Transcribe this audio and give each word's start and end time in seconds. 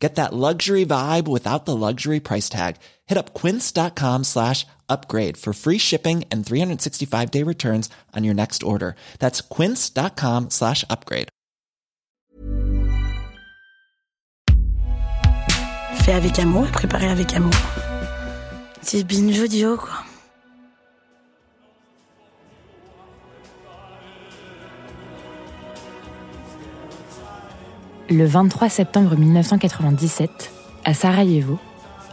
Get 0.00 0.14
that 0.14 0.32
luxury 0.32 0.86
vibe 0.86 1.28
without 1.28 1.66
the 1.66 1.76
luxury 1.76 2.20
price 2.20 2.48
tag. 2.48 2.76
Hit 3.06 3.18
up 3.18 3.34
quince.com 3.34 4.24
slash 4.24 4.66
upgrade 4.88 5.36
for 5.36 5.52
free 5.52 5.78
shipping 5.78 6.24
and 6.32 6.44
365 6.44 7.30
day 7.30 7.44
returns 7.44 7.90
on 8.16 8.24
your 8.24 8.34
next 8.34 8.62
order. 8.62 8.96
That's 9.18 9.42
quince.com 9.42 10.48
slash 10.50 10.84
upgrade. 10.88 11.28
Fait 16.02 16.12
avec 16.12 16.38
amour 16.38 16.66
et 16.66 16.72
préparé 16.72 17.08
avec 17.08 17.34
amour. 17.34 17.52
C'est 18.80 19.04
binge 19.04 19.38
audio, 19.38 19.76
quoi. 19.76 20.09
Le 28.12 28.24
23 28.24 28.68
septembre 28.68 29.16
1997, 29.16 30.50
à 30.84 30.94
Sarajevo, 30.94 31.60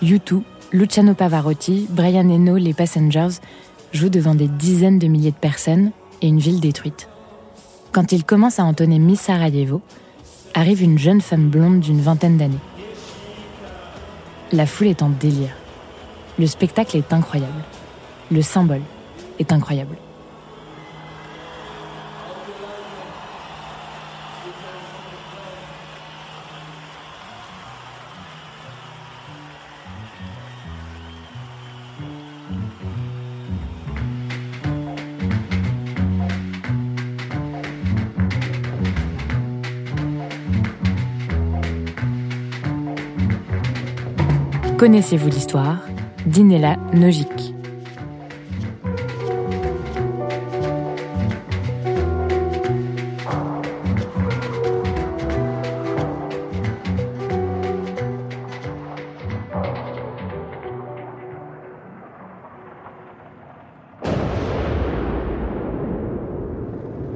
U2, 0.04 0.44
Luciano 0.72 1.16
Pavarotti, 1.16 1.88
Brian 1.90 2.30
Eno, 2.30 2.56
les 2.58 2.76
Passengers 2.76 3.40
jouent 3.94 4.10
devant 4.10 4.36
des 4.36 4.48
dizaines 4.48 5.00
de 5.00 5.08
milliers 5.08 5.32
de 5.32 5.38
personnes 5.38 5.90
et 6.22 6.28
une 6.28 6.38
ville 6.38 6.60
détruite. 6.60 7.10
Quand 7.94 8.12
ils 8.12 8.26
commencent 8.26 8.60
à 8.60 8.66
entonner 8.66 9.00
Miss 9.00 9.22
Sarajevo, 9.22 9.82
arrive 10.54 10.84
une 10.84 11.00
jeune 11.00 11.22
femme 11.22 11.50
blonde 11.50 11.80
d'une 11.80 12.02
vingtaine 12.02 12.38
d'années. 12.38 12.60
La 14.52 14.68
foule 14.68 14.90
est 14.90 15.02
en 15.02 15.10
délire. 15.10 15.56
Le 16.38 16.46
spectacle 16.46 16.96
est 16.98 17.12
incroyable. 17.12 17.64
Le 18.30 18.44
symbole 18.44 18.84
est 19.40 19.52
incroyable. 19.52 19.98
Connaissez-vous 44.78 45.30
l'histoire 45.30 45.80
Dinella 46.28 46.78
Nogic? 46.94 47.56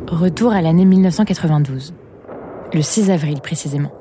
Retour 0.07 0.51
à 0.53 0.63
l'année 0.63 0.85
1992, 0.85 1.93
le 2.73 2.81
6 2.81 3.11
avril 3.11 3.39
précisément 3.41 4.00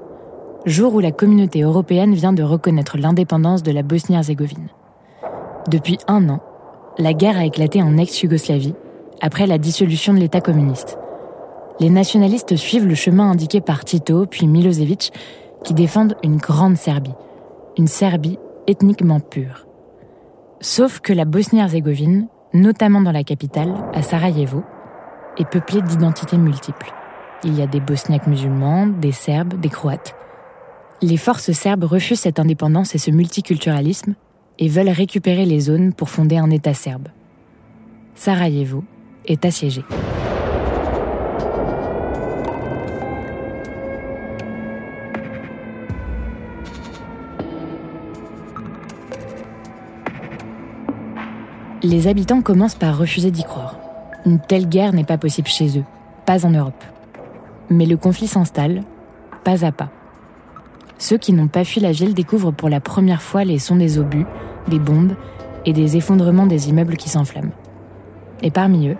jour 0.66 0.94
où 0.94 1.00
la 1.00 1.12
communauté 1.12 1.62
européenne 1.62 2.14
vient 2.14 2.32
de 2.32 2.42
reconnaître 2.42 2.98
l'indépendance 2.98 3.62
de 3.62 3.72
la 3.72 3.82
Bosnie-Herzégovine. 3.82 4.68
Depuis 5.68 5.98
un 6.06 6.28
an, 6.28 6.40
la 6.98 7.12
guerre 7.12 7.38
a 7.38 7.44
éclaté 7.44 7.82
en 7.82 7.96
ex-Yougoslavie, 7.96 8.74
après 9.22 9.46
la 9.46 9.58
dissolution 9.58 10.14
de 10.14 10.18
l'État 10.18 10.40
communiste. 10.40 10.98
Les 11.78 11.90
nationalistes 11.90 12.56
suivent 12.56 12.86
le 12.86 12.94
chemin 12.94 13.30
indiqué 13.30 13.60
par 13.60 13.84
Tito 13.84 14.26
puis 14.26 14.46
Milosevic, 14.46 15.12
qui 15.64 15.74
défendent 15.74 16.16
une 16.22 16.36
grande 16.36 16.76
Serbie, 16.76 17.14
une 17.76 17.86
Serbie 17.86 18.38
ethniquement 18.66 19.20
pure. 19.20 19.66
Sauf 20.60 21.00
que 21.00 21.12
la 21.12 21.24
Bosnie-Herzégovine, 21.24 22.28
notamment 22.52 23.00
dans 23.00 23.12
la 23.12 23.24
capitale, 23.24 23.72
à 23.94 24.02
Sarajevo, 24.02 24.62
est 25.38 25.48
peuplée 25.48 25.82
d'identités 25.82 26.38
multiples. 26.38 26.92
Il 27.44 27.58
y 27.58 27.62
a 27.62 27.66
des 27.66 27.80
Bosniaques 27.80 28.26
musulmans, 28.26 28.86
des 28.86 29.12
Serbes, 29.12 29.58
des 29.58 29.70
Croates. 29.70 30.14
Les 31.02 31.16
forces 31.16 31.52
serbes 31.52 31.84
refusent 31.84 32.20
cette 32.20 32.38
indépendance 32.38 32.94
et 32.94 32.98
ce 32.98 33.10
multiculturalisme 33.10 34.14
et 34.58 34.68
veulent 34.68 34.90
récupérer 34.90 35.46
les 35.46 35.60
zones 35.60 35.94
pour 35.94 36.10
fonder 36.10 36.36
un 36.36 36.50
État 36.50 36.74
serbe. 36.74 37.08
Sarajevo 38.14 38.84
est 39.24 39.46
assiégé. 39.46 39.82
Les 51.82 52.08
habitants 52.08 52.42
commencent 52.42 52.74
par 52.74 52.98
refuser 52.98 53.30
d'y 53.30 53.42
croire. 53.42 53.78
Une 54.26 54.38
telle 54.38 54.68
guerre 54.68 54.92
n'est 54.92 55.04
pas 55.04 55.16
possible 55.16 55.48
chez 55.48 55.78
eux, 55.78 55.84
pas 56.26 56.44
en 56.44 56.50
Europe. 56.50 56.84
Mais 57.70 57.86
le 57.86 57.96
conflit 57.96 58.26
s'installe, 58.26 58.82
pas 59.44 59.64
à 59.64 59.72
pas. 59.72 59.90
Ceux 61.00 61.16
qui 61.16 61.32
n'ont 61.32 61.48
pas 61.48 61.64
fui 61.64 61.80
la 61.80 61.92
ville 61.92 62.12
découvrent 62.12 62.52
pour 62.52 62.68
la 62.68 62.78
première 62.78 63.22
fois 63.22 63.42
les 63.42 63.58
sons 63.58 63.76
des 63.76 63.98
obus, 63.98 64.26
des 64.68 64.78
bombes 64.78 65.14
et 65.64 65.72
des 65.72 65.96
effondrements 65.96 66.46
des 66.46 66.68
immeubles 66.68 66.98
qui 66.98 67.08
s'enflamment. 67.08 67.54
Et 68.42 68.50
parmi 68.50 68.88
eux, 68.88 68.98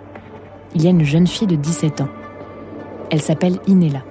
il 0.73 0.81
y 0.81 0.87
a 0.87 0.89
une 0.89 1.03
jeune 1.03 1.27
fille 1.27 1.45
de 1.45 1.55
17 1.55 2.01
ans. 2.01 2.07
Elle 3.11 3.21
s'appelle 3.21 3.59
Inela. 3.67 4.01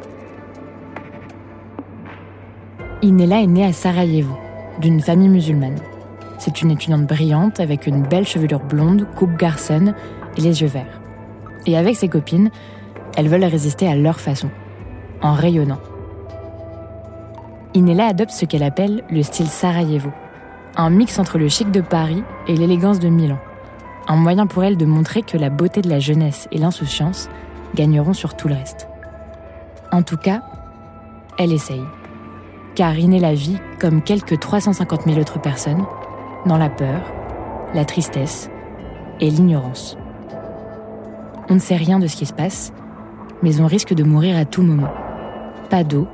Inela 3.02 3.40
est 3.40 3.48
née 3.48 3.64
à 3.64 3.72
Sarajevo, 3.72 4.36
d'une 4.80 5.00
famille 5.00 5.28
musulmane. 5.28 5.80
C'est 6.38 6.62
une 6.62 6.70
étudiante 6.70 7.08
brillante 7.08 7.58
avec 7.58 7.88
une 7.88 8.02
belle 8.02 8.26
chevelure 8.26 8.60
blonde, 8.60 9.08
coupe 9.16 9.36
garçonne 9.36 9.96
et 10.38 10.42
les 10.42 10.62
yeux 10.62 10.68
verts. 10.68 11.00
Et 11.66 11.76
avec 11.76 11.96
ses 11.96 12.08
copines, 12.08 12.50
elles 13.16 13.28
veulent 13.28 13.42
résister 13.42 13.88
à 13.88 13.96
leur 13.96 14.20
façon, 14.20 14.48
en 15.22 15.34
rayonnant. 15.34 15.80
Inela 17.74 18.06
adopte 18.06 18.32
ce 18.32 18.46
qu'elle 18.46 18.64
appelle 18.64 19.04
le 19.10 19.22
style 19.22 19.46
Sarajevo, 19.46 20.10
un 20.76 20.90
mix 20.90 21.18
entre 21.18 21.38
le 21.38 21.48
chic 21.48 21.70
de 21.70 21.80
Paris 21.80 22.24
et 22.48 22.56
l'élégance 22.56 22.98
de 22.98 23.08
Milan. 23.08 23.38
Un 24.08 24.16
moyen 24.16 24.48
pour 24.48 24.64
elle 24.64 24.76
de 24.76 24.86
montrer 24.86 25.22
que 25.22 25.36
la 25.36 25.50
beauté 25.50 25.80
de 25.80 25.88
la 25.88 26.00
jeunesse 26.00 26.48
et 26.50 26.58
l'insouciance 26.58 27.28
gagneront 27.76 28.12
sur 28.12 28.34
tout 28.34 28.48
le 28.48 28.54
reste. 28.54 28.88
En 29.92 30.02
tout 30.02 30.16
cas, 30.16 30.42
elle 31.38 31.52
essaye. 31.52 31.84
Car 32.74 32.98
Inela 32.98 33.34
vit, 33.34 33.58
comme 33.78 34.02
quelques 34.02 34.40
350 34.40 35.04
000 35.04 35.18
autres 35.18 35.40
personnes, 35.40 35.84
dans 36.46 36.58
la 36.58 36.70
peur, 36.70 37.02
la 37.72 37.84
tristesse 37.84 38.50
et 39.20 39.30
l'ignorance. 39.30 39.96
On 41.48 41.54
ne 41.54 41.60
sait 41.60 41.76
rien 41.76 42.00
de 42.00 42.08
ce 42.08 42.16
qui 42.16 42.26
se 42.26 42.32
passe, 42.32 42.72
mais 43.42 43.60
on 43.60 43.66
risque 43.66 43.94
de 43.94 44.02
mourir 44.02 44.36
à 44.36 44.44
tout 44.44 44.62
moment. 44.62 44.90
Pas 45.68 45.84
d'eau, 45.84 46.08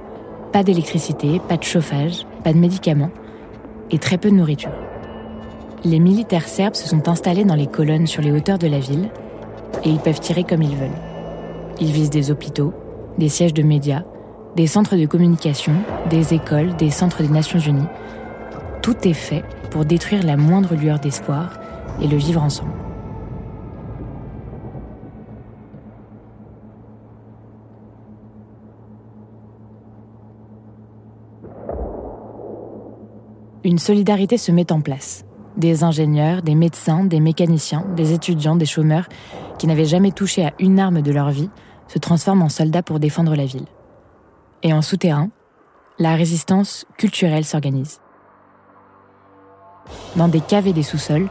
pas 0.57 0.63
d'électricité, 0.63 1.39
pas 1.39 1.59
de 1.59 1.65
chauffage, 1.65 2.27
pas 2.43 2.55
de 2.55 2.59
médicaments 2.59 3.11
et 3.91 3.99
très 3.99 4.17
peu 4.17 4.31
de 4.31 4.37
nourriture. 4.37 4.73
Les 5.85 5.99
militaires 5.99 6.49
serbes 6.49 6.77
se 6.77 6.89
sont 6.89 7.11
installés 7.11 7.45
dans 7.45 7.55
les 7.55 7.67
colonnes 7.67 8.07
sur 8.07 8.23
les 8.23 8.33
hauteurs 8.33 8.57
de 8.57 8.67
la 8.67 8.79
ville 8.79 9.11
et 9.85 9.91
ils 9.91 9.99
peuvent 9.99 10.19
tirer 10.19 10.45
comme 10.45 10.63
ils 10.63 10.75
veulent. 10.75 10.89
Ils 11.79 11.93
visent 11.93 12.09
des 12.09 12.31
hôpitaux, 12.31 12.73
des 13.19 13.29
sièges 13.29 13.53
de 13.53 13.63
médias, 13.63 14.05
des 14.57 14.67
centres 14.67 14.97
de 14.97 15.05
communication, 15.05 15.75
des 16.09 16.33
écoles, 16.33 16.75
des 16.77 16.91
centres 16.91 17.23
des 17.23 17.29
Nations 17.29 17.59
Unies. 17.59 17.93
Tout 18.81 18.97
est 19.07 19.13
fait 19.13 19.45
pour 19.71 19.85
détruire 19.85 20.23
la 20.23 20.39
moindre 20.39 20.75
lueur 20.75 21.01
d'espoir 21.01 21.51
et 22.01 22.09
le 22.09 22.17
vivre 22.17 22.43
ensemble. 22.43 22.73
Une 33.67 33.79
solidarité 33.79 34.39
se 34.39 34.53
met 34.53 34.71
en 34.71 34.81
place. 34.81 35.25
Des 35.57 35.83
ingénieurs, 35.83 36.43
des 36.43 36.55
médecins, 36.55 37.03
des 37.03 37.19
mécaniciens, 37.19 37.85
des 37.97 38.13
étudiants, 38.13 38.55
des 38.55 38.65
chômeurs 38.65 39.09
qui 39.59 39.67
n'avaient 39.67 39.85
jamais 39.85 40.13
touché 40.13 40.47
à 40.47 40.53
une 40.61 40.79
arme 40.79 41.03
de 41.03 41.11
leur 41.11 41.31
vie 41.31 41.51
se 41.89 41.99
transforment 41.99 42.43
en 42.43 42.49
soldats 42.49 42.85
pour 42.85 43.01
défendre 43.01 43.35
la 43.35 43.45
ville. 43.45 43.67
Et 44.63 44.73
en 44.73 44.83
souterrain, 44.83 45.31
la 45.99 46.15
résistance 46.15 46.87
culturelle 46.97 47.45
s'organise. 47.45 48.01
Dans 50.15 50.29
des 50.29 50.41
caves 50.41 50.69
et 50.69 50.73
des 50.73 50.85
sous-sols, 50.85 51.29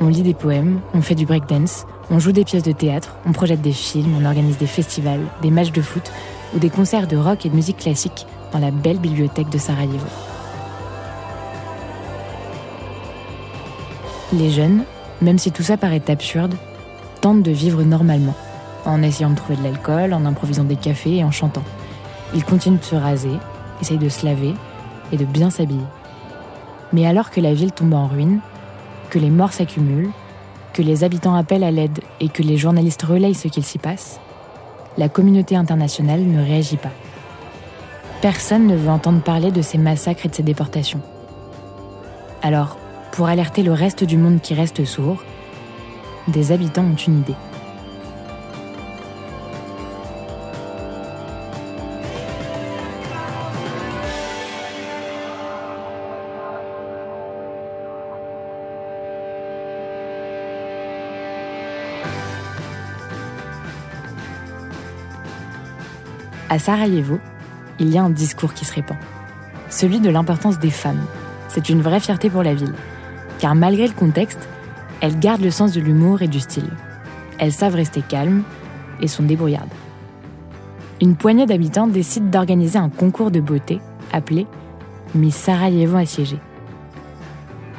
on 0.00 0.06
lit 0.06 0.22
des 0.22 0.34
poèmes, 0.34 0.80
on 0.94 1.02
fait 1.02 1.16
du 1.16 1.26
breakdance, 1.26 1.84
On 2.10 2.18
joue 2.18 2.32
des 2.32 2.44
pièces 2.44 2.64
de 2.64 2.72
théâtre, 2.72 3.16
on 3.26 3.32
projette 3.32 3.62
des 3.62 3.72
films, 3.72 4.14
on 4.20 4.26
organise 4.26 4.58
des 4.58 4.66
festivals, 4.66 5.26
des 5.40 5.50
matchs 5.50 5.72
de 5.72 5.80
foot 5.80 6.12
ou 6.54 6.58
des 6.58 6.70
concerts 6.70 7.06
de 7.08 7.16
rock 7.16 7.46
et 7.46 7.48
de 7.48 7.54
musique 7.54 7.78
classique 7.78 8.26
dans 8.52 8.58
la 8.58 8.70
belle 8.70 8.98
bibliothèque 8.98 9.48
de 9.48 9.58
Sarajevo. 9.58 10.06
Les 14.32 14.50
jeunes, 14.50 14.84
même 15.20 15.38
si 15.38 15.52
tout 15.52 15.62
ça 15.62 15.76
paraît 15.76 16.10
absurde, 16.10 16.54
tentent 17.20 17.42
de 17.42 17.50
vivre 17.50 17.82
normalement, 17.82 18.34
en 18.86 19.02
essayant 19.02 19.30
de 19.30 19.36
trouver 19.36 19.56
de 19.56 19.62
l'alcool, 19.62 20.14
en 20.14 20.24
improvisant 20.24 20.64
des 20.64 20.76
cafés 20.76 21.16
et 21.16 21.24
en 21.24 21.30
chantant. 21.30 21.62
Ils 22.34 22.44
continuent 22.44 22.78
de 22.78 22.84
se 22.84 22.96
raser, 22.96 23.36
essayent 23.80 23.98
de 23.98 24.08
se 24.08 24.24
laver 24.24 24.54
et 25.12 25.18
de 25.18 25.26
bien 25.26 25.50
s'habiller. 25.50 25.84
Mais 26.94 27.06
alors 27.06 27.30
que 27.30 27.40
la 27.40 27.52
ville 27.52 27.72
tombe 27.72 27.92
en 27.92 28.06
ruine, 28.06 28.40
que 29.10 29.18
les 29.18 29.30
morts 29.30 29.52
s'accumulent, 29.52 30.10
que 30.72 30.80
les 30.80 31.04
habitants 31.04 31.34
appellent 31.34 31.64
à 31.64 31.70
l'aide 31.70 32.00
et 32.20 32.30
que 32.30 32.42
les 32.42 32.56
journalistes 32.56 33.02
relayent 33.02 33.34
ce 33.34 33.48
qu'il 33.48 33.64
s'y 33.64 33.78
passe, 33.78 34.18
la 34.96 35.10
communauté 35.10 35.56
internationale 35.56 36.22
ne 36.22 36.42
réagit 36.42 36.78
pas. 36.78 36.92
Personne 38.22 38.66
ne 38.66 38.76
veut 38.76 38.88
entendre 38.88 39.20
parler 39.20 39.50
de 39.50 39.60
ces 39.60 39.78
massacres 39.78 40.24
et 40.24 40.28
de 40.28 40.34
ces 40.34 40.42
déportations. 40.42 41.00
Alors, 42.42 42.78
pour 43.12 43.28
alerter 43.28 43.62
le 43.62 43.72
reste 43.72 44.04
du 44.04 44.16
monde 44.16 44.40
qui 44.40 44.54
reste 44.54 44.84
sourd, 44.84 45.22
des 46.28 46.50
habitants 46.50 46.82
ont 46.82 46.96
une 46.96 47.18
idée. 47.18 47.34
À 66.48 66.58
Sarajevo, 66.58 67.18
il 67.78 67.90
y 67.90 67.98
a 67.98 68.02
un 68.02 68.10
discours 68.10 68.52
qui 68.54 68.64
se 68.64 68.74
répand. 68.74 68.96
Celui 69.70 70.00
de 70.00 70.10
l'importance 70.10 70.58
des 70.58 70.70
femmes. 70.70 71.04
C'est 71.48 71.68
une 71.68 71.82
vraie 71.82 72.00
fierté 72.00 72.30
pour 72.30 72.42
la 72.42 72.54
ville 72.54 72.74
car 73.42 73.56
malgré 73.56 73.88
le 73.88 73.92
contexte, 73.92 74.48
elles 75.00 75.18
gardent 75.18 75.42
le 75.42 75.50
sens 75.50 75.72
de 75.72 75.80
l'humour 75.80 76.22
et 76.22 76.28
du 76.28 76.38
style. 76.38 76.70
Elles 77.40 77.50
savent 77.50 77.74
rester 77.74 78.00
calmes 78.00 78.44
et 79.00 79.08
sont 79.08 79.24
débrouillardes. 79.24 79.72
Une 81.00 81.16
poignée 81.16 81.44
d'habitants 81.44 81.88
décide 81.88 82.30
d'organiser 82.30 82.78
un 82.78 82.88
concours 82.88 83.32
de 83.32 83.40
beauté 83.40 83.80
appelé 84.12 84.46
Miss 85.16 85.34
Sarajevo 85.34 85.96
assiégée. 85.96 86.38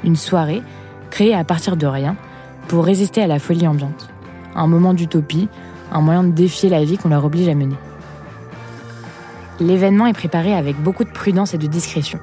Une 0.03 0.17
soirée 0.17 0.61
créée 1.11 1.33
à 1.33 1.45
partir 1.45 1.77
de 1.77 1.87
rien 1.87 2.17
pour 2.67 2.83
résister 2.83 3.21
à 3.21 3.27
la 3.27 3.39
folie 3.39 3.65
ambiante. 3.65 4.09
Un 4.55 4.67
moment 4.67 4.93
d'utopie, 4.93 5.47
un 5.93 6.01
moyen 6.01 6.25
de 6.25 6.31
défier 6.31 6.69
la 6.69 6.83
vie 6.83 6.97
qu'on 6.97 7.07
leur 7.07 7.23
oblige 7.23 7.47
à 7.47 7.55
mener. 7.55 7.77
L'événement 9.61 10.07
est 10.07 10.13
préparé 10.13 10.53
avec 10.53 10.75
beaucoup 10.75 11.05
de 11.05 11.11
prudence 11.11 11.53
et 11.53 11.57
de 11.57 11.67
discrétion 11.67 12.19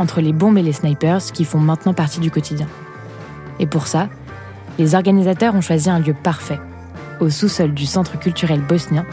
entre 0.00 0.20
les 0.20 0.32
bombes 0.32 0.58
et 0.58 0.62
les 0.62 0.72
snipers 0.72 1.22
qui 1.32 1.44
font 1.44 1.58
maintenant 1.58 1.94
partie 1.94 2.20
du 2.20 2.30
quotidien. 2.30 2.66
Et 3.58 3.66
pour 3.66 3.86
ça, 3.86 4.08
les 4.78 4.94
organisateurs 4.94 5.54
ont 5.54 5.60
choisi 5.60 5.90
un 5.90 6.00
lieu 6.00 6.14
parfait, 6.14 6.58
au 7.20 7.28
sous-sol 7.28 7.74
du 7.74 7.86
Centre 7.86 8.18
culturel 8.18 8.62
bosnien, 8.62 9.04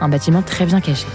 un 0.00 0.08
bâtiment 0.08 0.42
très 0.42 0.66
bien 0.66 0.80
caché. 0.80 1.06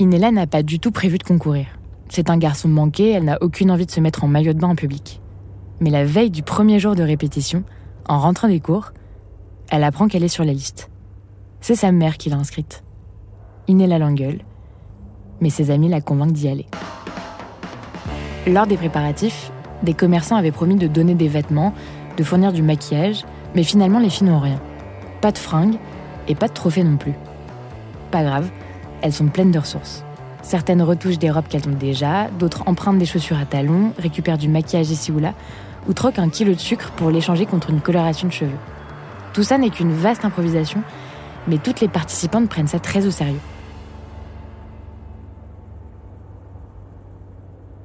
Inela 0.00 0.30
n'a 0.30 0.46
pas 0.46 0.62
du 0.62 0.80
tout 0.80 0.90
prévu 0.90 1.18
de 1.18 1.24
concourir. 1.24 1.66
C'est 2.08 2.30
un 2.30 2.38
garçon 2.38 2.68
manqué, 2.68 3.10
elle 3.10 3.24
n'a 3.24 3.38
aucune 3.40 3.70
envie 3.70 3.86
de 3.86 3.90
se 3.90 4.00
mettre 4.00 4.24
en 4.24 4.28
maillot 4.28 4.52
de 4.52 4.58
bain 4.58 4.68
en 4.68 4.76
public. 4.76 5.20
Mais 5.80 5.90
la 5.90 6.04
veille 6.04 6.30
du 6.30 6.42
premier 6.42 6.80
jour 6.80 6.94
de 6.94 7.02
répétition, 7.02 7.64
en 8.08 8.18
rentrant 8.18 8.48
des 8.48 8.60
cours, 8.60 8.92
elle 9.70 9.84
apprend 9.84 10.08
qu'elle 10.08 10.24
est 10.24 10.28
sur 10.28 10.44
la 10.44 10.52
liste. 10.52 10.90
C'est 11.60 11.76
sa 11.76 11.92
mère 11.92 12.16
qui 12.16 12.30
l'a 12.30 12.36
inscrite. 12.36 12.82
Inela 13.68 13.98
l'engueule, 13.98 14.38
mais 15.42 15.50
ses 15.50 15.70
amis 15.70 15.90
la 15.90 16.00
convainquent 16.00 16.32
d'y 16.32 16.48
aller. 16.48 16.66
Lors 18.46 18.66
des 18.66 18.78
préparatifs, 18.78 19.52
des 19.82 19.92
commerçants 19.92 20.36
avaient 20.36 20.50
promis 20.50 20.76
de 20.76 20.86
donner 20.86 21.14
des 21.14 21.28
vêtements, 21.28 21.74
de 22.16 22.24
fournir 22.24 22.52
du 22.52 22.62
maquillage, 22.62 23.24
mais 23.54 23.62
finalement 23.62 23.98
les 23.98 24.08
filles 24.08 24.26
n'ont 24.26 24.40
rien. 24.40 24.58
Pas 25.20 25.32
de 25.32 25.38
fringues 25.38 25.76
et 26.28 26.34
pas 26.34 26.48
de 26.48 26.54
trophées 26.54 26.82
non 26.82 26.96
plus. 26.96 27.12
Pas 28.10 28.24
grave, 28.24 28.48
elles 29.02 29.12
sont 29.12 29.26
pleines 29.26 29.50
de 29.50 29.58
ressources. 29.58 30.02
Certaines 30.42 30.80
retouchent 30.80 31.18
des 31.18 31.30
robes 31.30 31.46
qu'elles 31.46 31.68
ont 31.68 31.76
déjà, 31.78 32.28
d'autres 32.38 32.62
empruntent 32.64 32.98
des 32.98 33.04
chaussures 33.04 33.38
à 33.38 33.44
talons, 33.44 33.92
récupèrent 33.98 34.38
du 34.38 34.48
maquillage 34.48 34.90
ici 34.90 35.12
ou 35.12 35.18
là, 35.18 35.34
ou 35.88 35.92
troquent 35.92 36.20
un 36.20 36.30
kilo 36.30 36.54
de 36.54 36.58
sucre 36.58 36.90
pour 36.92 37.10
l'échanger 37.10 37.44
contre 37.44 37.68
une 37.68 37.82
coloration 37.82 38.28
de 38.28 38.32
cheveux. 38.32 38.50
Tout 39.34 39.42
ça 39.42 39.58
n'est 39.58 39.68
qu'une 39.68 39.92
vaste 39.92 40.24
improvisation, 40.24 40.82
mais 41.46 41.58
toutes 41.58 41.80
les 41.80 41.88
participantes 41.88 42.48
prennent 42.48 42.66
ça 42.66 42.78
très 42.78 43.06
au 43.06 43.10
sérieux. 43.10 43.40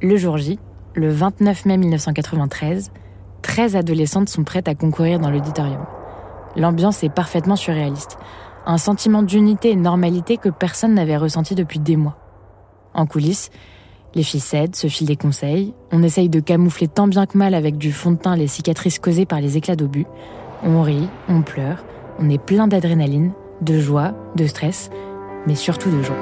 Le 0.03 0.17
jour 0.17 0.37
J, 0.37 0.59
le 0.95 1.09
29 1.09 1.65
mai 1.65 1.77
1993, 1.77 2.91
13 3.41 3.77
adolescentes 3.77 4.27
sont 4.27 4.43
prêtes 4.43 4.67
à 4.67 4.75
concourir 4.75 5.17
dans 5.17 5.29
l'auditorium. 5.29 5.85
L'ambiance 6.57 7.05
est 7.05 7.09
parfaitement 7.09 7.55
surréaliste. 7.55 8.17
Un 8.65 8.77
sentiment 8.77 9.23
d'unité 9.23 9.71
et 9.71 9.75
de 9.77 9.79
normalité 9.79 10.35
que 10.35 10.49
personne 10.49 10.93
n'avait 10.93 11.15
ressenti 11.15 11.55
depuis 11.55 11.79
des 11.79 11.95
mois. 11.95 12.17
En 12.93 13.05
coulisses, 13.05 13.49
les 14.13 14.23
filles 14.23 14.41
cèdent, 14.41 14.75
se 14.75 14.87
filent 14.87 15.07
des 15.07 15.15
conseils, 15.15 15.73
on 15.93 16.03
essaye 16.03 16.27
de 16.27 16.41
camoufler 16.41 16.89
tant 16.89 17.07
bien 17.07 17.25
que 17.25 17.37
mal 17.37 17.53
avec 17.53 17.77
du 17.77 17.93
fond 17.93 18.11
de 18.11 18.17
teint 18.17 18.35
les 18.35 18.47
cicatrices 18.47 18.99
causées 18.99 19.25
par 19.25 19.39
les 19.39 19.55
éclats 19.55 19.77
d'obus. 19.77 20.05
On 20.65 20.81
rit, 20.81 21.07
on 21.29 21.43
pleure, 21.43 21.85
on 22.19 22.29
est 22.29 22.43
plein 22.43 22.67
d'adrénaline, 22.67 23.31
de 23.61 23.79
joie, 23.79 24.13
de 24.35 24.47
stress, 24.47 24.89
mais 25.47 25.55
surtout 25.55 25.91
de 25.91 26.03
joie. 26.03 26.17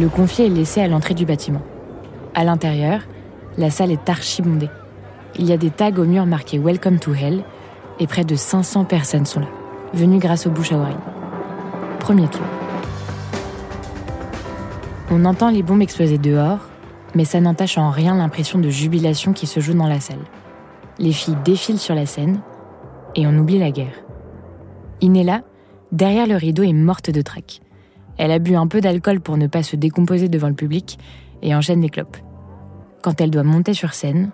Le 0.00 0.08
confié 0.08 0.46
est 0.46 0.48
laissé 0.48 0.80
à 0.80 0.88
l'entrée 0.88 1.12
du 1.12 1.26
bâtiment. 1.26 1.60
À 2.34 2.42
l'intérieur, 2.42 3.02
la 3.58 3.68
salle 3.68 3.90
est 3.90 4.08
archibondée. 4.08 4.70
Il 5.38 5.44
y 5.44 5.52
a 5.52 5.58
des 5.58 5.68
tags 5.68 5.94
au 5.98 6.04
mur 6.04 6.24
marqués 6.24 6.58
Welcome 6.58 6.98
to 6.98 7.12
Hell 7.12 7.44
et 7.98 8.06
près 8.06 8.24
de 8.24 8.34
500 8.34 8.86
personnes 8.86 9.26
sont 9.26 9.40
là, 9.40 9.48
venues 9.92 10.18
grâce 10.18 10.46
aux 10.46 10.50
bouches 10.50 10.72
à 10.72 10.78
oreille. 10.78 10.96
Premier 11.98 12.28
tour. 12.28 12.46
On 15.10 15.26
entend 15.26 15.50
les 15.50 15.62
bombes 15.62 15.82
exploser 15.82 16.16
dehors, 16.16 16.60
mais 17.14 17.26
ça 17.26 17.42
n'entache 17.42 17.76
en 17.76 17.90
rien 17.90 18.14
l'impression 18.14 18.58
de 18.58 18.70
jubilation 18.70 19.34
qui 19.34 19.46
se 19.46 19.60
joue 19.60 19.74
dans 19.74 19.86
la 19.86 20.00
salle. 20.00 20.24
Les 20.98 21.12
filles 21.12 21.36
défilent 21.44 21.78
sur 21.78 21.94
la 21.94 22.06
scène 22.06 22.40
et 23.16 23.26
on 23.26 23.36
oublie 23.36 23.58
la 23.58 23.70
guerre. 23.70 24.02
Inela, 25.02 25.42
derrière 25.92 26.26
le 26.26 26.36
rideau, 26.36 26.62
est 26.62 26.72
morte 26.72 27.10
de 27.10 27.20
trac. 27.20 27.60
Elle 28.22 28.32
a 28.32 28.38
bu 28.38 28.54
un 28.54 28.66
peu 28.66 28.82
d'alcool 28.82 29.20
pour 29.20 29.38
ne 29.38 29.46
pas 29.46 29.62
se 29.62 29.76
décomposer 29.76 30.28
devant 30.28 30.48
le 30.48 30.54
public 30.54 30.98
et 31.40 31.54
enchaîne 31.54 31.80
les 31.80 31.88
clopes. 31.88 32.18
Quand 33.00 33.18
elle 33.18 33.30
doit 33.30 33.44
monter 33.44 33.72
sur 33.72 33.94
scène, 33.94 34.30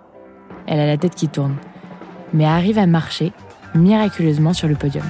elle 0.67 0.81
a 0.81 0.85
la 0.85 0.97
tête 0.97 1.15
qui 1.15 1.29
tourne, 1.29 1.55
mais 2.33 2.43
arrive 2.43 2.79
à 2.79 2.85
marcher 2.85 3.31
miraculeusement 3.75 4.51
sur 4.51 4.67
le 4.67 4.75
podium. 4.75 5.05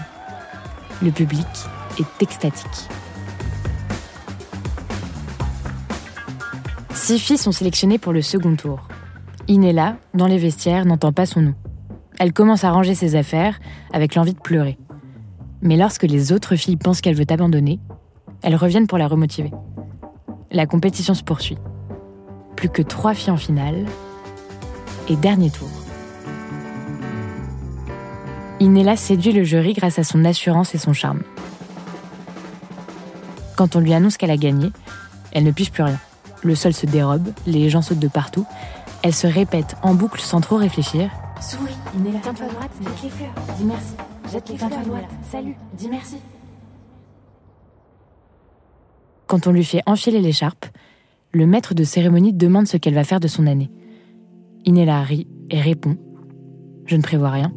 Le 1.02 1.10
public 1.10 1.48
est 2.00 2.22
extatique. 2.22 2.88
Six 6.94 7.18
filles 7.18 7.40
sont 7.40 7.52
sélectionnées 7.52 7.98
pour 7.98 8.14
le 8.14 8.22
second 8.22 8.56
tour. 8.56 8.88
Inela, 9.48 9.98
dans 10.14 10.28
les 10.28 10.38
vestiaires, 10.38 10.86
n'entend 10.86 11.14
pas 11.14 11.26
son 11.26 11.42
nom. 11.42 11.56
Elle 12.20 12.32
commence 12.32 12.64
à 12.64 12.70
ranger 12.70 12.94
ses 12.94 13.16
affaires 13.16 13.60
avec 13.92 14.14
l'envie 14.14 14.36
de 14.36 14.40
pleurer. 14.40 14.78
Mais 15.64 15.78
lorsque 15.78 16.04
les 16.04 16.32
autres 16.32 16.56
filles 16.56 16.78
pensent 16.78 17.02
qu'elle 17.02 17.16
veut 17.16 17.26
abandonner, 17.28 17.80
elles 18.42 18.56
reviennent 18.56 18.88
pour 18.88 18.98
la 18.98 19.08
remotiver. 19.08 19.52
La 20.52 20.66
compétition 20.66 21.14
se 21.14 21.24
poursuit. 21.24 21.58
Plus 22.56 22.70
que 22.70 22.82
trois 22.82 23.14
filles 23.14 23.32
en 23.32 23.38
finale. 23.38 23.86
Et 25.10 25.16
dernier 25.16 25.50
tour. 25.50 25.70
Inela 28.60 28.96
séduit 28.96 29.32
le 29.32 29.44
jury 29.44 29.74
grâce 29.74 30.00
à 30.00 30.04
son 30.04 30.26
assurance 30.26 30.74
et 30.74 30.78
son 30.78 30.94
charme. 30.94 31.22
Quand 33.56 33.76
on 33.76 33.80
lui 33.80 33.94
annonce 33.94 34.18
qu'elle 34.18 34.32
a 34.32 34.38
gagné, 34.38 34.72
elle 35.32 35.44
ne 35.44 35.52
pige 35.52 35.72
plus 35.72 35.84
rien. 35.84 36.00
Le 36.44 36.56
sol 36.56 36.74
se 36.74 36.86
dérobe, 36.86 37.30
les 37.46 37.70
gens 37.70 37.82
sautent 37.82 38.00
de 38.00 38.08
partout. 38.08 38.46
Elle 39.04 39.14
se 39.14 39.28
répète 39.28 39.76
en 39.84 39.94
boucle 39.94 40.20
sans 40.20 40.42
trop 40.42 40.58
réfléchir. 40.58 41.10
Souris, 41.40 41.78
Inela. 41.96 42.20
Tiens-toi 42.22 42.46
à 42.46 42.50
droite, 42.50 42.72
jette 42.82 43.04
les 43.04 43.10
fleurs. 43.10 43.34
Dis 43.58 43.66
merci. 43.66 43.94
Jette 44.32 44.50
les 44.50 44.58
fleurs 44.58 44.74
à 44.74 44.84
droite. 44.84 45.06
Salut, 45.32 45.56
dis 45.74 45.90
merci. 45.90 46.18
Quand 49.28 49.46
on 49.46 49.52
lui 49.52 49.66
fait 49.66 49.84
enfiler 49.86 50.22
l'écharpe, 50.22 50.66
le 51.34 51.46
maître 51.46 51.74
de 51.74 51.84
cérémonie 51.84 52.32
demande 52.32 52.66
ce 52.66 52.78
qu'elle 52.78 52.94
va 52.94 53.04
faire 53.04 53.20
de 53.20 53.28
son 53.28 53.46
année. 53.46 53.70
Inella 54.66 55.02
rit 55.02 55.28
et 55.52 55.60
répond 55.60 55.98
Je 56.86 56.96
ne 56.96 57.02
prévois 57.02 57.30
rien. 57.30 57.52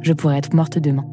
Je 0.00 0.12
pourrais 0.12 0.38
être 0.38 0.52
morte 0.52 0.78
demain. 0.78 1.06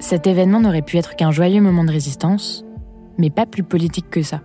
Cet 0.00 0.26
événement 0.26 0.60
n'aurait 0.60 0.82
pu 0.82 0.98
être 0.98 1.16
qu'un 1.16 1.30
joyeux 1.30 1.60
moment 1.60 1.84
de 1.84 1.90
résistance, 1.90 2.64
mais 3.16 3.30
pas 3.30 3.46
plus 3.46 3.62
politique 3.62 4.10
que 4.10 4.22
ça. 4.22 4.42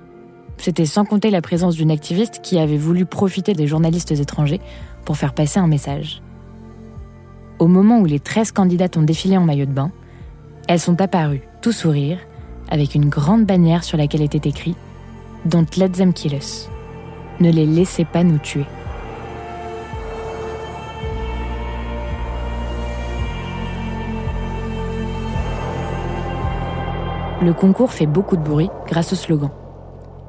C'était 0.57 0.85
sans 0.85 1.03
compter 1.03 1.31
la 1.31 1.41
présence 1.41 1.75
d'une 1.75 1.91
activiste 1.91 2.39
qui 2.41 2.59
avait 2.59 2.77
voulu 2.77 3.05
profiter 3.05 3.53
des 3.53 3.67
journalistes 3.67 4.11
étrangers 4.11 4.61
pour 5.05 5.17
faire 5.17 5.33
passer 5.33 5.59
un 5.59 5.67
message. 5.67 6.21
Au 7.59 7.67
moment 7.67 7.99
où 7.99 8.05
les 8.05 8.19
13 8.19 8.51
candidates 8.51 8.97
ont 8.97 9.03
défilé 9.03 9.37
en 9.37 9.45
maillot 9.45 9.65
de 9.65 9.71
bain, 9.71 9.91
elles 10.67 10.79
sont 10.79 11.01
apparues, 11.01 11.43
tout 11.61 11.71
sourire, 11.71 12.19
avec 12.69 12.95
une 12.95 13.09
grande 13.09 13.45
bannière 13.45 13.83
sur 13.83 13.97
laquelle 13.97 14.21
était 14.21 14.49
écrit 14.49 14.75
Don't 15.45 15.75
let 15.77 15.89
them 15.89 16.13
kill 16.13 16.33
us. 16.33 16.69
Ne 17.39 17.51
les 17.51 17.65
laissez 17.65 18.05
pas 18.05 18.23
nous 18.23 18.37
tuer. 18.37 18.65
Le 27.41 27.53
concours 27.53 27.91
fait 27.91 28.05
beaucoup 28.05 28.37
de 28.37 28.41
bruit 28.41 28.69
grâce 28.87 29.11
au 29.11 29.17
slogan. 29.17 29.49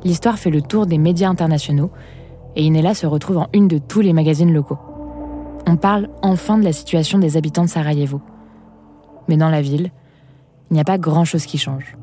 L'histoire 0.02 0.36
fait 0.36 0.50
le 0.50 0.60
tour 0.60 0.86
des 0.86 0.98
médias 0.98 1.28
internationaux 1.28 1.92
et 2.56 2.64
Inella 2.64 2.94
se 2.94 3.06
retrouve 3.06 3.38
en 3.38 3.48
une 3.52 3.68
de 3.68 3.78
tous 3.78 4.00
les 4.00 4.12
magazines 4.12 4.52
locaux. 4.52 4.78
On 5.66 5.76
parle 5.76 6.08
enfin 6.22 6.58
de 6.58 6.64
la 6.64 6.72
situation 6.72 7.18
des 7.18 7.36
habitants 7.36 7.64
de 7.64 7.68
Sarajevo. 7.68 8.20
Mais 9.28 9.36
dans 9.36 9.48
la 9.48 9.62
ville, 9.62 9.90
il 10.70 10.74
n'y 10.74 10.80
a 10.80 10.84
pas 10.84 10.98
grand-chose 10.98 11.46
qui 11.46 11.58
change. 11.58 11.96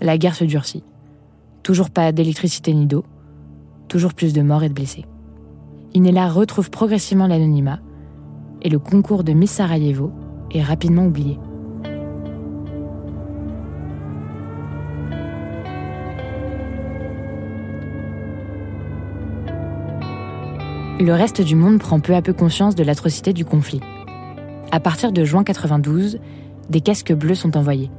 La 0.00 0.16
guerre 0.16 0.34
se 0.34 0.44
durcit. 0.44 0.84
Toujours 1.62 1.90
pas 1.90 2.12
d'électricité 2.12 2.72
ni 2.72 2.86
d'eau. 2.86 3.04
Toujours 3.88 4.14
plus 4.14 4.32
de 4.32 4.42
morts 4.42 4.62
et 4.62 4.68
de 4.68 4.74
blessés. 4.74 5.04
Inella 5.92 6.28
retrouve 6.28 6.70
progressivement 6.70 7.26
l'anonymat 7.26 7.80
et 8.62 8.68
le 8.68 8.78
concours 8.78 9.24
de 9.24 9.32
Miss 9.32 9.50
Sarajevo 9.50 10.12
est 10.52 10.62
rapidement 10.62 11.06
oublié. 11.06 11.38
Le 21.00 21.14
reste 21.14 21.40
du 21.40 21.54
monde 21.54 21.78
prend 21.78 22.00
peu 22.00 22.14
à 22.14 22.22
peu 22.22 22.32
conscience 22.32 22.74
de 22.74 22.84
l'atrocité 22.84 23.32
du 23.32 23.44
conflit. 23.44 23.80
À 24.70 24.80
partir 24.80 25.12
de 25.12 25.24
juin 25.24 25.44
92, 25.44 26.18
des 26.68 26.80
casques 26.80 27.14
bleus 27.14 27.34
sont 27.34 27.56
envoyés. 27.56 27.90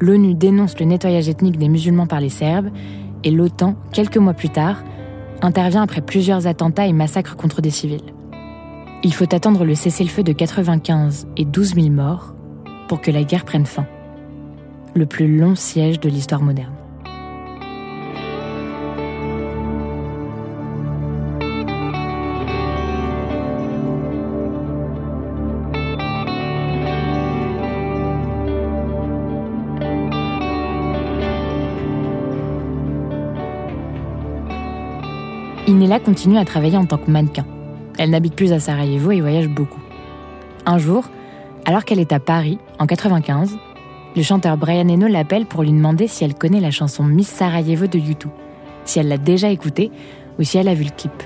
L'ONU 0.00 0.34
dénonce 0.34 0.78
le 0.78 0.86
nettoyage 0.86 1.28
ethnique 1.28 1.58
des 1.58 1.68
musulmans 1.68 2.06
par 2.06 2.20
les 2.20 2.28
Serbes 2.28 2.70
et 3.24 3.30
l'OTAN, 3.30 3.74
quelques 3.92 4.16
mois 4.16 4.34
plus 4.34 4.50
tard, 4.50 4.84
intervient 5.42 5.82
après 5.82 6.00
plusieurs 6.00 6.46
attentats 6.46 6.86
et 6.86 6.92
massacres 6.92 7.36
contre 7.36 7.60
des 7.60 7.70
civils. 7.70 8.14
Il 9.02 9.12
faut 9.12 9.32
attendre 9.34 9.64
le 9.64 9.74
cessez-le-feu 9.74 10.22
de 10.22 10.32
95 10.32 11.26
et 11.36 11.44
12 11.44 11.74
000 11.74 11.88
morts 11.90 12.34
pour 12.88 13.00
que 13.00 13.10
la 13.10 13.24
guerre 13.24 13.44
prenne 13.44 13.66
fin. 13.66 13.86
Le 14.94 15.06
plus 15.06 15.36
long 15.36 15.54
siège 15.54 16.00
de 16.00 16.08
l'histoire 16.08 16.42
moderne. 16.42 16.77
Inela 35.88 36.00
continue 36.00 36.36
à 36.36 36.44
travailler 36.44 36.76
en 36.76 36.84
tant 36.84 36.98
que 36.98 37.10
mannequin. 37.10 37.46
Elle 37.96 38.10
n'habite 38.10 38.34
plus 38.34 38.52
à 38.52 38.60
Sarajevo 38.60 39.10
et 39.10 39.22
voyage 39.22 39.48
beaucoup. 39.48 39.80
Un 40.66 40.76
jour, 40.76 41.08
alors 41.64 41.86
qu'elle 41.86 41.98
est 41.98 42.12
à 42.12 42.20
Paris, 42.20 42.58
en 42.78 42.84
95, 42.84 43.56
le 44.14 44.22
chanteur 44.22 44.58
Brian 44.58 44.86
Eno 44.86 45.06
l'appelle 45.06 45.46
pour 45.46 45.62
lui 45.62 45.72
demander 45.72 46.06
si 46.06 46.24
elle 46.24 46.34
connaît 46.34 46.60
la 46.60 46.70
chanson 46.70 47.04
Miss 47.04 47.28
Sarajevo 47.28 47.86
de 47.86 47.98
YouTube, 47.98 48.32
si 48.84 48.98
elle 48.98 49.08
l'a 49.08 49.16
déjà 49.16 49.48
écoutée 49.48 49.90
ou 50.38 50.42
si 50.42 50.58
elle 50.58 50.68
a 50.68 50.74
vu 50.74 50.84
le 50.84 50.90
clip. 50.90 51.22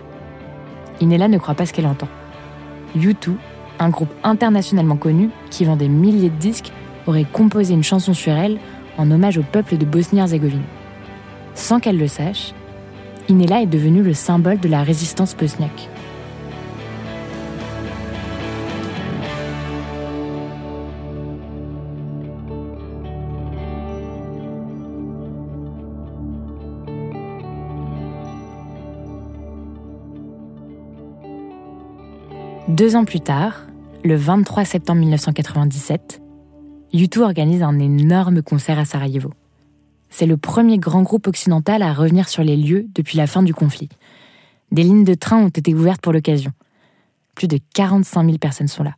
Inela 1.00 1.26
ne 1.26 1.38
croit 1.38 1.56
pas 1.56 1.66
ce 1.66 1.72
qu'elle 1.72 1.88
entend. 1.88 2.08
U2, 2.96 3.32
un 3.80 3.88
groupe 3.88 4.14
internationalement 4.22 4.96
connu 4.96 5.30
qui 5.50 5.64
vend 5.64 5.74
des 5.74 5.88
milliers 5.88 6.30
de 6.30 6.38
disques, 6.38 6.70
aurait 7.08 7.26
composé 7.32 7.74
une 7.74 7.82
chanson 7.82 8.14
sur 8.14 8.34
elle 8.34 8.60
en 8.96 9.10
hommage 9.10 9.38
au 9.38 9.42
peuple 9.42 9.76
de 9.76 9.84
Bosnie-Herzégovine. 9.84 10.62
Sans 11.56 11.80
qu'elle 11.80 11.98
le 11.98 12.06
sache, 12.06 12.54
Inela 13.32 13.62
est 13.62 13.66
devenu 13.66 14.02
le 14.02 14.12
symbole 14.12 14.60
de 14.60 14.68
la 14.68 14.82
résistance 14.82 15.34
bosniaque. 15.34 15.88
Deux 32.68 32.96
ans 32.96 33.06
plus 33.06 33.20
tard, 33.20 33.66
le 34.04 34.14
23 34.14 34.66
septembre 34.66 35.00
1997, 35.00 36.20
U2 36.92 37.20
organise 37.20 37.62
un 37.62 37.78
énorme 37.78 38.42
concert 38.42 38.78
à 38.78 38.84
Sarajevo 38.84 39.30
c'est 40.12 40.26
le 40.26 40.36
premier 40.36 40.78
grand 40.78 41.02
groupe 41.02 41.26
occidental 41.26 41.82
à 41.82 41.92
revenir 41.94 42.28
sur 42.28 42.44
les 42.44 42.56
lieux 42.56 42.86
depuis 42.94 43.16
la 43.16 43.26
fin 43.26 43.42
du 43.42 43.54
conflit. 43.54 43.88
Des 44.70 44.82
lignes 44.82 45.04
de 45.04 45.14
train 45.14 45.38
ont 45.38 45.48
été 45.48 45.74
ouvertes 45.74 46.02
pour 46.02 46.12
l'occasion. 46.12 46.52
Plus 47.34 47.48
de 47.48 47.58
45 47.74 48.24
000 48.26 48.38
personnes 48.38 48.68
sont 48.68 48.84
là. 48.84 48.94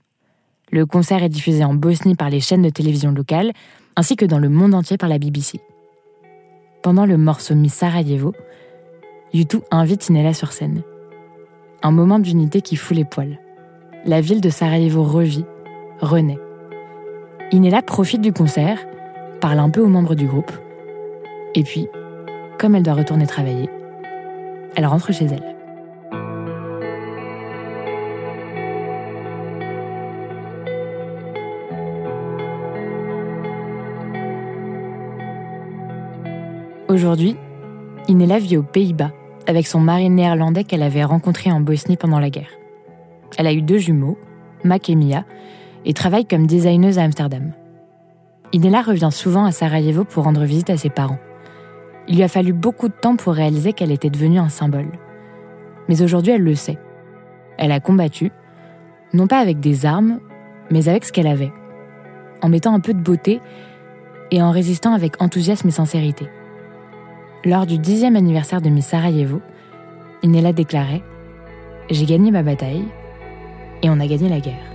Le 0.72 0.86
concert 0.86 1.22
est 1.22 1.28
diffusé 1.28 1.64
en 1.64 1.72
Bosnie 1.72 2.16
par 2.16 2.30
les 2.30 2.40
chaînes 2.40 2.62
de 2.62 2.68
télévision 2.68 3.12
locales, 3.12 3.52
ainsi 3.94 4.16
que 4.16 4.24
dans 4.24 4.40
le 4.40 4.48
monde 4.48 4.74
entier 4.74 4.98
par 4.98 5.08
la 5.08 5.18
BBC. 5.18 5.60
Pendant 6.82 7.06
le 7.06 7.16
morceau 7.16 7.54
Miss 7.54 7.74
Sarajevo, 7.74 8.34
U2 9.32 9.62
invite 9.70 10.08
Inela 10.08 10.34
sur 10.34 10.52
scène. 10.52 10.82
Un 11.84 11.92
moment 11.92 12.18
d'unité 12.18 12.60
qui 12.60 12.74
fout 12.74 12.96
les 12.96 13.04
poils. 13.04 13.38
La 14.04 14.20
ville 14.20 14.40
de 14.40 14.50
Sarajevo 14.50 15.04
revit, 15.04 15.44
renaît. 16.00 16.40
Inela 17.52 17.82
profite 17.82 18.20
du 18.20 18.32
concert, 18.32 18.84
parle 19.40 19.60
un 19.60 19.70
peu 19.70 19.80
aux 19.80 19.88
membres 19.88 20.16
du 20.16 20.26
groupe, 20.26 20.50
et 21.54 21.62
puis, 21.62 21.88
comme 22.58 22.74
elle 22.74 22.82
doit 22.82 22.94
retourner 22.94 23.26
travailler, 23.26 23.68
elle 24.76 24.86
rentre 24.86 25.12
chez 25.12 25.26
elle. 25.26 25.54
Aujourd'hui, 36.88 37.36
Inela 38.08 38.38
vit 38.38 38.56
aux 38.56 38.62
Pays-Bas 38.62 39.12
avec 39.46 39.66
son 39.66 39.80
mari 39.80 40.08
néerlandais 40.10 40.64
qu'elle 40.64 40.82
avait 40.82 41.04
rencontré 41.04 41.50
en 41.50 41.60
Bosnie 41.60 41.96
pendant 41.96 42.18
la 42.18 42.30
guerre. 42.30 42.50
Elle 43.36 43.46
a 43.46 43.52
eu 43.52 43.62
deux 43.62 43.78
jumeaux, 43.78 44.18
Mac 44.62 44.88
et 44.88 44.94
Mia, 44.94 45.24
et 45.84 45.92
travaille 45.92 46.24
comme 46.24 46.46
designeuse 46.46 46.98
à 46.98 47.02
Amsterdam. 47.02 47.52
Inela 48.52 48.82
revient 48.82 49.10
souvent 49.10 49.44
à 49.44 49.52
Sarajevo 49.52 50.04
pour 50.04 50.24
rendre 50.24 50.44
visite 50.44 50.70
à 50.70 50.76
ses 50.76 50.88
parents. 50.88 51.18
Il 52.08 52.16
lui 52.16 52.22
a 52.22 52.28
fallu 52.28 52.52
beaucoup 52.52 52.88
de 52.88 52.94
temps 52.94 53.16
pour 53.16 53.32
réaliser 53.32 53.72
qu'elle 53.72 53.90
était 53.90 54.10
devenue 54.10 54.38
un 54.38 54.48
symbole. 54.48 54.88
Mais 55.88 56.02
aujourd'hui, 56.02 56.32
elle 56.32 56.42
le 56.42 56.54
sait. 56.54 56.78
Elle 57.56 57.72
a 57.72 57.80
combattu, 57.80 58.30
non 59.12 59.26
pas 59.26 59.38
avec 59.38 59.60
des 59.60 59.86
armes, 59.86 60.20
mais 60.70 60.88
avec 60.88 61.04
ce 61.04 61.12
qu'elle 61.12 61.26
avait, 61.26 61.52
en 62.42 62.48
mettant 62.48 62.74
un 62.74 62.80
peu 62.80 62.92
de 62.92 63.00
beauté 63.00 63.40
et 64.30 64.42
en 64.42 64.50
résistant 64.50 64.92
avec 64.92 65.20
enthousiasme 65.22 65.68
et 65.68 65.72
sincérité. 65.72 66.28
Lors 67.44 67.66
du 67.66 67.78
dixième 67.78 68.16
anniversaire 68.16 68.60
de 68.60 68.70
Miss 68.70 68.86
Sarajevo, 68.86 69.40
Inela 70.22 70.52
déclarait 70.52 71.02
J'ai 71.90 72.06
gagné 72.06 72.30
ma 72.30 72.42
bataille 72.42 72.84
et 73.82 73.90
on 73.90 74.00
a 74.00 74.06
gagné 74.06 74.28
la 74.28 74.40
guerre. 74.40 74.73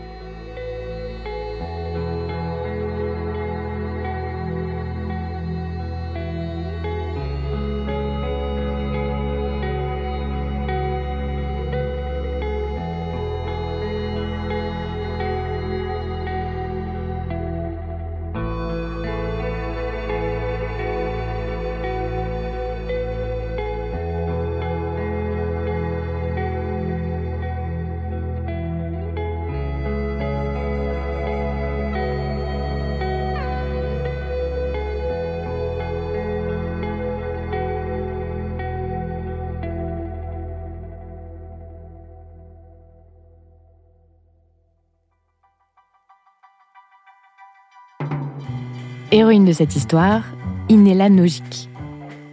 Héroïne 49.11 49.45
de 49.45 49.53
cette 49.53 49.75
histoire, 49.75 50.21
Inela 50.69 51.09
Nogic. 51.09 51.67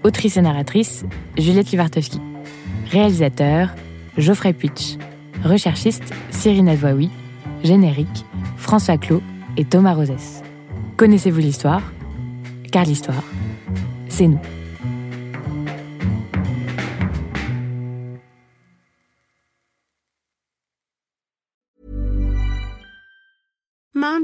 Autrice 0.05 0.37
et 0.37 0.43
narratrice, 0.43 1.07
Juliette 1.39 1.71
Livartowski. 1.71 2.21
Réalisateur, 2.91 3.71
Geoffrey 4.19 4.53
Puitch. 4.53 4.99
Recherchiste, 5.43 6.13
Cyrine 6.31 6.69
Advoaoui. 6.69 7.09
Générique, 7.65 8.27
François 8.59 8.99
Clos 8.99 9.23
et 9.57 9.65
Thomas 9.65 9.95
Rosès. 9.95 10.43
Connaissez-vous 10.99 11.41
l'histoire? 11.41 11.81
Car 12.71 12.85
l'histoire, 12.85 13.25
c'est 14.11 14.29
nous. 14.29 14.41